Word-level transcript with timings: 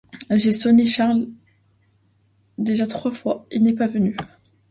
J’ai 0.31 0.51
sonné 0.51 0.87
Charles 0.87 1.27
déjà 2.57 2.87
trois 2.87 3.11
fois, 3.11 3.45
il 3.51 3.61
n’est 3.61 3.73
pas 3.75 3.85
venu. 3.85 4.17